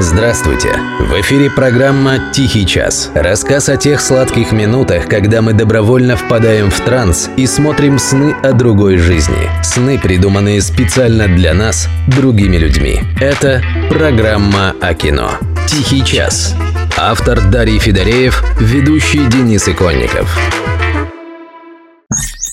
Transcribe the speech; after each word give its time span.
Здравствуйте! 0.00 0.78
В 1.00 1.20
эфире 1.22 1.50
программа 1.50 2.30
«Тихий 2.32 2.64
час». 2.64 3.10
Рассказ 3.16 3.68
о 3.68 3.76
тех 3.76 4.00
сладких 4.00 4.52
минутах, 4.52 5.08
когда 5.08 5.42
мы 5.42 5.54
добровольно 5.54 6.16
впадаем 6.16 6.70
в 6.70 6.80
транс 6.82 7.28
и 7.36 7.48
смотрим 7.48 7.98
сны 7.98 8.32
о 8.44 8.52
другой 8.52 8.98
жизни. 8.98 9.50
Сны, 9.64 9.98
придуманные 9.98 10.62
специально 10.62 11.26
для 11.26 11.52
нас, 11.52 11.88
другими 12.06 12.58
людьми. 12.58 13.00
Это 13.20 13.60
программа 13.90 14.76
о 14.80 14.94
кино. 14.94 15.32
«Тихий 15.66 16.04
час». 16.04 16.54
Автор 16.96 17.40
Дарий 17.50 17.80
Федореев, 17.80 18.44
ведущий 18.60 19.26
Денис 19.26 19.66
Иконников. 19.68 20.38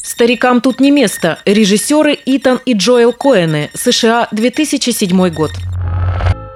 Старикам 0.04 0.62
тут 0.62 0.80
не 0.80 0.90
место. 0.90 1.38
Режиссеры 1.46 2.18
Итан 2.26 2.60
и 2.66 2.74
Джоэл 2.74 3.14
Коэны. 3.14 3.70
США, 3.76 4.30
2007 4.32 5.30
год. 5.30 5.52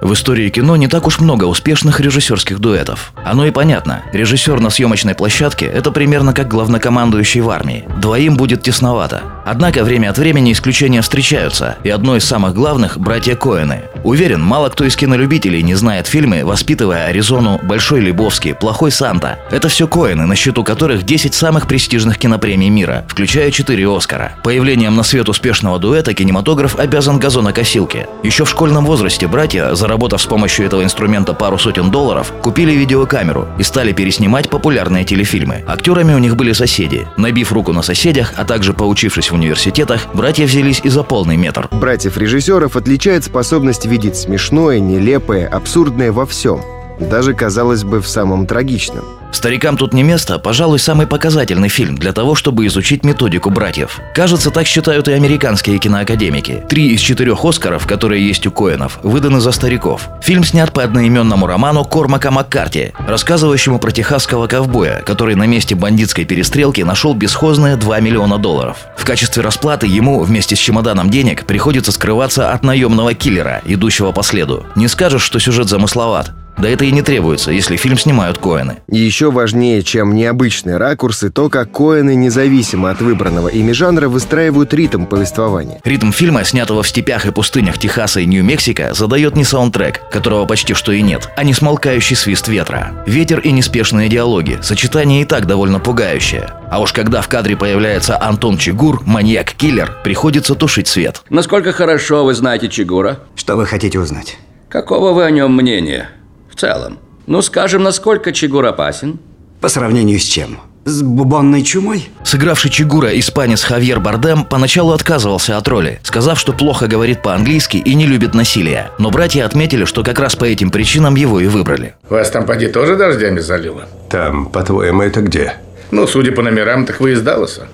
В 0.00 0.14
истории 0.14 0.48
кино 0.48 0.76
не 0.76 0.88
так 0.88 1.06
уж 1.06 1.20
много 1.20 1.44
успешных 1.44 2.00
режиссерских 2.00 2.58
дуэтов. 2.58 3.12
Оно 3.22 3.44
и 3.46 3.50
понятно. 3.50 4.02
Режиссер 4.12 4.58
на 4.58 4.70
съемочной 4.70 5.14
площадке– 5.14 5.66
это 5.74 5.90
примерно 5.90 6.32
как 6.32 6.48
главнокомандующий 6.48 7.42
в 7.42 7.50
армии. 7.50 7.84
Двоим 7.98 8.36
будет 8.36 8.62
тесновато. 8.62 9.22
Однако 9.50 9.82
время 9.82 10.10
от 10.10 10.16
времени 10.16 10.52
исключения 10.52 11.02
встречаются, 11.02 11.76
и 11.82 11.90
одно 11.90 12.14
из 12.14 12.24
самых 12.24 12.54
главных– 12.54 12.98
братья 13.00 13.34
Коэны. 13.34 13.82
Уверен, 14.04 14.40
мало 14.40 14.68
кто 14.68 14.84
из 14.84 14.94
кинолюбителей 14.94 15.60
не 15.64 15.74
знает 15.74 16.06
фильмы 16.06 16.44
«Воспитывая 16.44 17.06
Аризону», 17.06 17.58
«Большой 17.64 18.00
Лебовский», 18.00 18.54
«Плохой 18.54 18.92
Санта». 18.92 19.40
Это 19.50 19.68
все 19.68 19.88
Коэны, 19.88 20.24
на 20.24 20.36
счету 20.36 20.62
которых 20.62 21.02
10 21.02 21.34
самых 21.34 21.66
престижных 21.66 22.16
кинопремий 22.16 22.68
мира, 22.68 23.04
включая 23.08 23.50
4 23.50 23.96
Оскара. 23.96 24.34
Появлением 24.44 24.94
на 24.94 25.02
свет 25.02 25.28
успешного 25.28 25.80
дуэта 25.80 26.14
кинематограф 26.14 26.78
обязан 26.78 27.18
газонокосилке. 27.18 28.06
Еще 28.22 28.44
в 28.44 28.50
школьном 28.50 28.86
возрасте 28.86 29.26
братья 29.26 29.70
за 29.70 29.90
заработав 29.90 30.22
с 30.22 30.26
помощью 30.26 30.64
этого 30.66 30.84
инструмента 30.84 31.34
пару 31.34 31.58
сотен 31.58 31.90
долларов, 31.90 32.32
купили 32.40 32.70
видеокамеру 32.70 33.48
и 33.58 33.64
стали 33.64 33.92
переснимать 33.92 34.48
популярные 34.48 35.04
телефильмы. 35.04 35.64
Актерами 35.66 36.14
у 36.14 36.18
них 36.18 36.36
были 36.36 36.52
соседи. 36.52 37.08
Набив 37.16 37.50
руку 37.50 37.72
на 37.72 37.82
соседях, 37.82 38.34
а 38.36 38.44
также 38.44 38.74
поучившись 38.74 39.32
в 39.32 39.39
университетах, 39.40 40.06
братья 40.14 40.44
взялись 40.44 40.80
и 40.84 40.88
за 40.88 41.02
полный 41.02 41.36
метр. 41.36 41.68
Братьев-режиссеров 41.72 42.76
отличает 42.76 43.24
способность 43.24 43.86
видеть 43.86 44.16
смешное, 44.16 44.78
нелепое, 44.78 45.48
абсурдное 45.48 46.12
во 46.12 46.26
всем. 46.26 46.60
Даже, 47.00 47.32
казалось 47.32 47.82
бы, 47.82 48.00
в 48.00 48.08
самом 48.08 48.46
трагичном. 48.46 49.19
«Старикам 49.32 49.76
тут 49.76 49.94
не 49.94 50.02
место»– 50.02 50.38
пожалуй, 50.40 50.78
самый 50.78 51.06
показательный 51.06 51.68
фильм 51.68 51.96
для 51.96 52.12
того, 52.12 52.34
чтобы 52.34 52.66
изучить 52.66 53.04
методику 53.04 53.50
братьев. 53.50 54.00
Кажется, 54.14 54.50
так 54.50 54.66
считают 54.66 55.08
и 55.08 55.12
американские 55.12 55.78
киноакадемики. 55.78 56.64
Три 56.68 56.88
из 56.88 57.00
четырех 57.00 57.44
«Оскаров», 57.44 57.86
которые 57.86 58.26
есть 58.26 58.46
у 58.46 58.50
Коэнов, 58.50 58.98
выданы 59.02 59.40
за 59.40 59.52
стариков. 59.52 60.08
Фильм 60.22 60.44
снят 60.44 60.72
по 60.72 60.82
одноименному 60.82 61.46
роману 61.46 61.84
Кормака 61.84 62.30
Маккарти, 62.30 62.92
рассказывающему 63.06 63.78
про 63.78 63.90
техасского 63.92 64.46
ковбоя, 64.46 65.02
который 65.02 65.36
на 65.36 65.46
месте 65.46 65.74
бандитской 65.74 66.24
перестрелки 66.24 66.80
нашел 66.82 67.14
бесхозные 67.14 67.76
2 67.76 68.00
миллиона 68.00 68.38
долларов. 68.38 68.78
В 68.96 69.04
качестве 69.04 69.42
расплаты 69.42 69.86
ему 69.86 70.20
вместе 70.20 70.56
с 70.56 70.58
чемоданом 70.58 71.10
денег 71.10 71.46
приходится 71.46 71.92
скрываться 71.92 72.52
от 72.52 72.62
наемного 72.64 73.14
киллера, 73.14 73.62
идущего 73.64 74.12
по 74.12 74.22
следу. 74.22 74.66
Не 74.74 74.88
скажешь, 74.88 75.22
что 75.22 75.38
сюжет 75.38 75.68
замысловат. 75.68 76.32
Да 76.60 76.68
это 76.68 76.84
и 76.84 76.92
не 76.92 77.00
требуется, 77.00 77.52
если 77.52 77.76
фильм 77.76 77.96
снимают 77.96 78.36
Коэны. 78.36 78.76
Еще 78.86 79.30
важнее, 79.30 79.82
чем 79.82 80.14
необычные 80.14 80.76
ракурсы, 80.76 81.30
то, 81.30 81.48
как 81.48 81.72
Коэны, 81.72 82.14
независимо 82.14 82.90
от 82.90 83.00
выбранного 83.00 83.48
ими 83.48 83.72
жанра, 83.72 84.08
выстраивают 84.08 84.74
ритм 84.74 85.06
повествования. 85.06 85.80
Ритм 85.84 86.10
фильма, 86.12 86.44
снятого 86.44 86.82
в 86.82 86.88
степях 86.88 87.24
и 87.24 87.32
пустынях 87.32 87.78
Техаса 87.78 88.20
и 88.20 88.26
Нью-Мексико, 88.26 88.92
задает 88.92 89.36
не 89.36 89.44
саундтрек, 89.44 90.02
которого 90.10 90.44
почти 90.44 90.74
что 90.74 90.92
и 90.92 91.00
нет, 91.00 91.30
а 91.34 91.44
не 91.44 91.54
смолкающий 91.54 92.14
свист 92.14 92.48
ветра. 92.48 92.92
Ветер 93.06 93.40
и 93.40 93.52
неспешные 93.52 94.10
диалоги, 94.10 94.58
сочетание 94.60 95.22
и 95.22 95.24
так 95.24 95.46
довольно 95.46 95.80
пугающее. 95.80 96.50
А 96.70 96.80
уж 96.80 96.92
когда 96.92 97.22
в 97.22 97.28
кадре 97.28 97.56
появляется 97.56 98.20
Антон 98.20 98.58
Чигур, 98.58 99.02
маньяк-киллер, 99.06 100.02
приходится 100.04 100.54
тушить 100.54 100.88
свет. 100.88 101.22
Насколько 101.30 101.72
хорошо 101.72 102.22
вы 102.26 102.34
знаете 102.34 102.68
Чигура? 102.68 103.20
Что 103.34 103.56
вы 103.56 103.64
хотите 103.64 103.98
узнать? 103.98 104.36
Какого 104.68 105.14
вы 105.14 105.24
о 105.24 105.30
нем 105.30 105.56
мнения? 105.56 106.10
В 106.50 106.56
целом. 106.58 106.98
Ну, 107.26 107.42
скажем, 107.42 107.82
насколько 107.82 108.32
Чигур 108.32 108.66
опасен? 108.66 109.18
По 109.60 109.68
сравнению 109.68 110.18
с 110.18 110.24
чем? 110.24 110.58
С 110.86 111.02
бубонной 111.02 111.62
чумой? 111.62 112.08
Сыгравший 112.24 112.70
Чигура 112.70 113.16
испанец 113.18 113.62
Хавьер 113.62 114.00
Бардем 114.00 114.44
поначалу 114.44 114.92
отказывался 114.92 115.58
от 115.58 115.68
роли, 115.68 116.00
сказав, 116.02 116.40
что 116.40 116.52
плохо 116.54 116.86
говорит 116.86 117.22
по-английски 117.22 117.76
и 117.76 117.94
не 117.94 118.06
любит 118.06 118.34
насилия. 118.34 118.90
Но 118.98 119.10
братья 119.10 119.44
отметили, 119.44 119.84
что 119.84 120.02
как 120.02 120.18
раз 120.18 120.36
по 120.36 120.44
этим 120.44 120.70
причинам 120.70 121.16
его 121.16 121.38
и 121.38 121.46
выбрали. 121.46 121.94
Вас 122.08 122.30
там 122.30 122.46
поди 122.46 122.68
тоже 122.68 122.96
дождями 122.96 123.40
залило? 123.40 123.84
Там, 124.08 124.46
по-твоему, 124.46 125.02
это 125.02 125.20
где? 125.20 125.54
Ну, 125.90 126.06
судя 126.06 126.32
по 126.32 126.42
номерам, 126.42 126.86
так 126.86 126.98
вы 127.00 127.12
из 127.12 127.20
Далласа. 127.20 127.68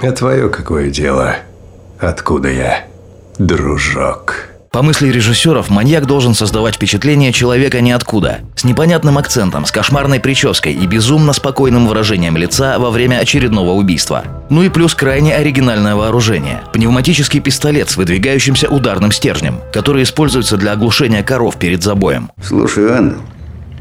А 0.00 0.12
твое 0.12 0.48
какое 0.48 0.90
дело? 0.90 1.36
Откуда 1.98 2.48
я, 2.48 2.84
дружок? 3.38 4.50
По 4.76 4.82
мысли 4.82 5.08
режиссеров, 5.08 5.70
маньяк 5.70 6.04
должен 6.04 6.34
создавать 6.34 6.74
впечатление 6.74 7.32
человека 7.32 7.80
ниоткуда, 7.80 8.40
с 8.56 8.62
непонятным 8.62 9.16
акцентом, 9.16 9.64
с 9.64 9.72
кошмарной 9.72 10.20
прической 10.20 10.74
и 10.74 10.86
безумно 10.86 11.32
спокойным 11.32 11.88
выражением 11.88 12.36
лица 12.36 12.78
во 12.78 12.90
время 12.90 13.20
очередного 13.20 13.70
убийства. 13.70 14.24
Ну 14.50 14.62
и 14.62 14.68
плюс 14.68 14.94
крайне 14.94 15.34
оригинальное 15.34 15.94
вооружение– 15.94 16.60
пневматический 16.74 17.40
пистолет 17.40 17.88
с 17.88 17.96
выдвигающимся 17.96 18.68
ударным 18.68 19.12
стержнем, 19.12 19.60
который 19.72 20.02
используется 20.02 20.58
для 20.58 20.72
оглушения 20.72 21.22
коров 21.22 21.56
перед 21.56 21.82
забоем. 21.82 22.30
Слушай, 22.42 22.84
Вендел, 22.84 23.22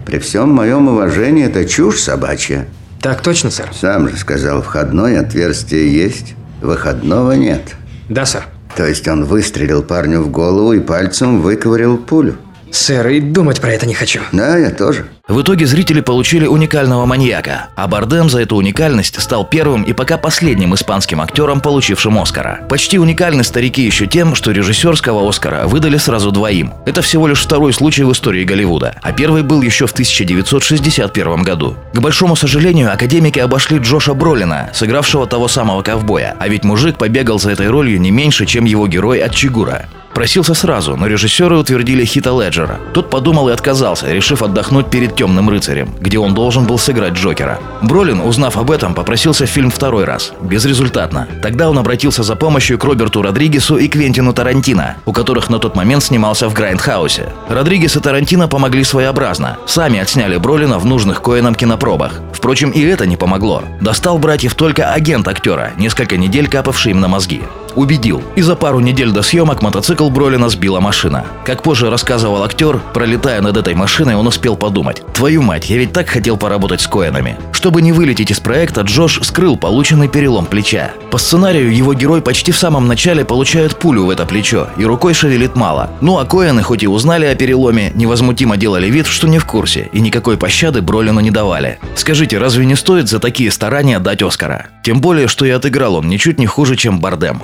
при 0.06 0.20
всем 0.20 0.52
моем 0.52 0.88
уважении 0.88 1.46
это 1.46 1.66
чушь 1.66 2.00
собачья. 2.00 2.70
Так 3.02 3.22
точно, 3.22 3.52
сэр. 3.52 3.68
Сам 3.74 4.08
же 4.08 4.16
сказал, 4.16 4.62
входное 4.62 5.20
отверстие 5.20 5.94
есть, 5.94 6.36
выходного 6.62 7.34
нет. 7.34 7.76
Да, 8.08 8.26
сэр. 8.26 8.46
То 8.76 8.86
есть 8.86 9.08
он 9.08 9.24
выстрелил 9.24 9.84
парню 9.84 10.22
в 10.22 10.30
голову 10.30 10.74
и 10.74 10.80
пальцем 10.80 11.42
выковырял 11.42 11.98
пулю. 11.98 12.36
Сэр, 12.72 13.08
и 13.08 13.22
думать 13.22 13.62
про 13.62 13.72
это 13.72 13.86
не 13.86 13.94
хочу. 13.94 14.22
Да, 14.34 14.58
я 14.58 14.70
тоже. 14.70 15.08
В 15.28 15.42
итоге 15.42 15.66
зрители 15.66 16.02
получили 16.02 16.46
уникального 16.46 17.08
маньяка, 17.08 17.70
а 17.76 17.88
Бардем 17.88 18.30
за 18.30 18.42
эту 18.42 18.58
уникальность 18.58 19.20
стал 19.20 19.44
первым 19.44 19.82
и 19.82 19.92
пока 19.92 20.20
последним 20.20 20.76
испанским 20.76 21.20
актером, 21.20 21.62
получившим 21.62 22.20
Оскара. 22.20 22.60
Почти 22.70 23.00
уникальны 23.00 23.44
старики 23.44 23.82
еще 23.82 24.06
тем, 24.06 24.36
что 24.36 24.52
режиссерского 24.52 25.28
Оскара 25.28 25.66
выдали 25.66 25.98
сразу 25.98 26.30
двоим. 26.30 26.76
Это 26.86 27.02
всего 27.02 27.28
лишь 27.28 27.42
второй 27.42 27.74
случай 27.74 28.04
в 28.04 28.12
истории 28.12 28.44
Голливуда, 28.44 29.00
а 29.02 29.14
первый 29.14 29.42
был 29.42 29.64
еще 29.64 29.88
в 29.88 29.94
1961 29.94 31.42
году. 31.42 31.76
К 31.92 32.00
большому 32.00 32.36
сожалению, 32.36 32.94
академики 32.94 33.40
обошли 33.40 33.80
Джоша 33.80 34.14
Бролина, 34.14 34.70
сыгравшего 34.76 35.26
того 35.26 35.48
самого 35.48 35.82
ковбоя, 35.82 36.36
а 36.40 36.48
ведь 36.48 36.64
мужик 36.64 37.00
побегал 37.00 37.40
за 37.40 37.50
этой 37.50 37.68
ролью 37.68 38.00
не 38.00 38.12
меньше, 38.12 38.46
чем 38.46 38.66
его 38.66 38.88
герой 38.88 39.22
от 39.22 39.34
Чигура. 39.34 39.88
Просился 40.16 40.54
сразу, 40.54 40.96
но 40.96 41.08
режиссеры 41.08 41.58
утвердили 41.58 42.06
Хита 42.06 42.30
Леджера. 42.30 42.80
Тот 42.94 43.10
подумал 43.10 43.50
и 43.50 43.52
отказался, 43.52 44.10
решив 44.14 44.42
отдохнуть 44.42 44.90
перед 44.90 45.14
«Темным 45.16 45.50
рыцарем», 45.50 45.90
где 46.00 46.20
он 46.20 46.34
должен 46.34 46.66
был 46.66 46.78
сыграть 46.78 47.14
Джокера. 47.14 47.60
Бролин, 47.82 48.20
узнав 48.22 48.58
об 48.58 48.70
этом, 48.70 48.94
попросился 48.94 49.46
в 49.46 49.50
фильм 49.50 49.72
второй 49.72 50.04
раз. 50.04 50.34
Безрезультатно. 50.42 51.28
Тогда 51.42 51.70
он 51.70 51.78
обратился 51.80 52.24
за 52.24 52.36
помощью 52.36 52.78
к 52.78 52.84
Роберту 52.84 53.22
Родригесу 53.22 53.78
и 53.78 53.88
Квентину 53.88 54.34
Тарантино, 54.34 54.98
у 55.06 55.14
которых 55.14 55.50
на 55.50 55.60
тот 55.60 55.76
момент 55.76 56.04
снимался 56.04 56.50
в 56.50 56.54
Грайндхаусе. 56.54 57.30
Родригес 57.50 57.96
и 57.96 58.00
Тарантино 58.00 58.48
помогли 58.48 58.84
своеобразно. 58.84 59.58
Сами 59.66 60.00
отсняли 60.00 60.38
Бролина 60.38 60.80
в 60.80 60.86
нужных 60.86 61.22
Коэнам 61.22 61.56
кинопробах. 61.56 62.20
Впрочем, 62.34 62.72
и 62.72 62.82
это 62.82 63.06
не 63.06 63.18
помогло. 63.18 63.64
Достал 63.82 64.18
братьев 64.18 64.54
только 64.56 64.92
агент 64.92 65.28
актера, 65.28 65.72
несколько 65.78 66.18
недель 66.18 66.48
капавший 66.48 66.92
им 66.92 67.00
на 67.00 67.08
мозги. 67.08 67.42
Убедил. 67.76 68.24
И 68.36 68.42
за 68.42 68.56
пару 68.56 68.80
недель 68.80 69.12
до 69.12 69.22
съемок 69.22 69.62
мотоцикл 69.62 70.10
Бролина 70.10 70.50
сбила 70.50 70.80
машина. 70.80 71.26
Как 71.46 71.64
позже 71.64 71.90
рассказывал 71.90 72.44
актер, 72.44 72.80
пролетая 72.94 73.42
над 73.42 73.58
этой 73.58 73.74
машиной, 73.76 74.16
он 74.16 74.28
успел 74.28 74.56
подумать. 74.56 75.04
«Твою 75.14 75.42
мать, 75.42 75.70
я 75.70 75.78
ведь 75.78 75.94
так 75.94 76.08
хотел 76.08 76.38
поработать 76.38 76.82
с 76.82 76.88
Коэнами». 76.88 77.38
Чтобы 77.52 77.82
не 77.82 77.92
вылететь 77.92 78.32
из 78.32 78.40
проекта, 78.40 78.82
Джош 78.82 79.20
скрыл 79.24 79.58
полученный 79.58 80.08
перелом 80.08 80.46
плеча. 80.46 80.92
По 81.12 81.18
сценарию 81.18 81.76
его 81.76 81.94
герой 81.94 82.22
почти 82.22 82.52
в 82.52 82.58
самом 82.58 82.88
начале 82.88 83.26
получает 83.26 83.78
пулю 83.78 84.06
в 84.06 84.10
это 84.10 84.26
плечо, 84.26 84.68
и 84.78 84.86
рукой 84.86 85.14
шевелит 85.14 85.56
мало. 85.56 85.90
Ну 86.02 86.20
а 86.20 86.26
Коэны, 86.26 86.62
хоть 86.62 86.84
и 86.84 86.88
узнали 86.88 87.26
о 87.26 87.36
переломе, 87.36 87.92
невозмутимо 87.96 88.58
делали 88.58 88.88
вид, 88.90 89.08
что 89.08 89.28
не 89.28 89.40
в 89.40 89.46
курсе, 89.46 89.90
и 89.92 90.00
никакой 90.00 90.38
пощады 90.38 90.82
Бролину 90.82 91.20
не 91.20 91.32
давали. 91.32 91.80
Скажите, 91.96 92.38
разве 92.38 92.66
не 92.66 92.76
стоит 92.76 93.10
за 93.10 93.20
такие 93.20 93.52
старания 93.52 94.00
дать 94.00 94.22
Оскара? 94.22 94.68
Тем 94.86 95.02
более, 95.02 95.28
что 95.28 95.46
и 95.46 95.50
отыграл 95.50 95.96
он 95.96 96.08
ничуть 96.08 96.38
не 96.38 96.46
хуже, 96.46 96.76
чем 96.76 97.00
Бардем. 97.00 97.42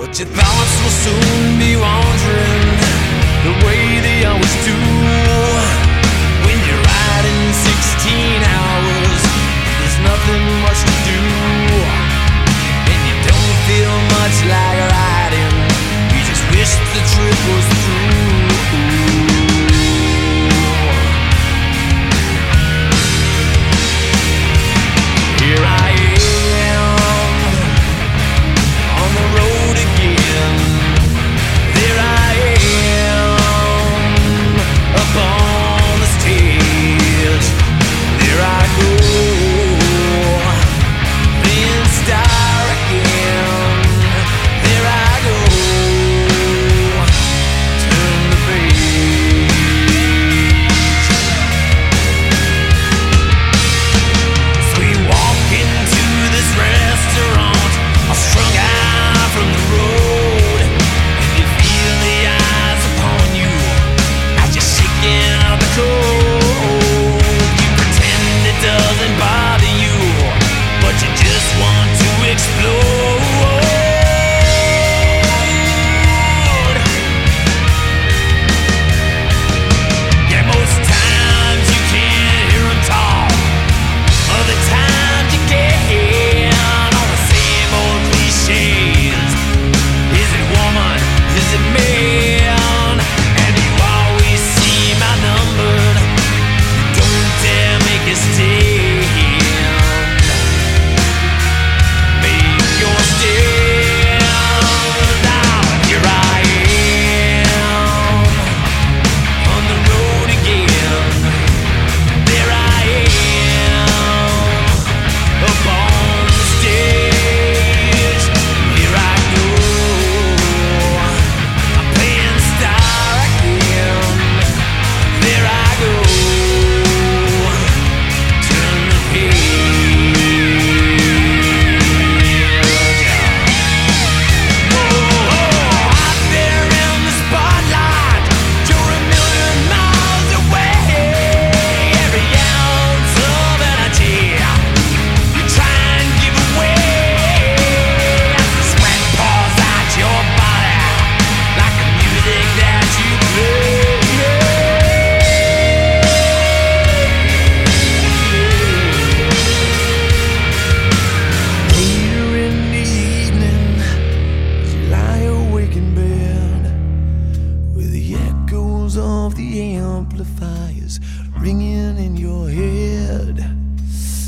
Amplifiers 169.42 171.00
ringing 171.38 171.98
in 171.98 172.16
your 172.16 172.48
head. 172.48 173.38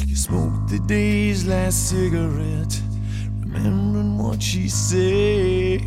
You 0.07 0.17
smoke 0.17 0.69
the 0.69 0.81
day's 0.87 1.47
last 1.47 1.89
cigarette, 1.89 2.81
remembering 3.41 4.19
what 4.19 4.43
she 4.43 4.69
said. 4.69 5.81